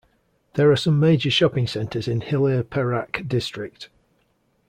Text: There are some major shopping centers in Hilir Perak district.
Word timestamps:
There 0.55 0.71
are 0.71 0.75
some 0.77 0.99
major 0.99 1.29
shopping 1.29 1.67
centers 1.67 2.07
in 2.07 2.21
Hilir 2.21 2.67
Perak 2.67 3.27
district. 3.27 3.89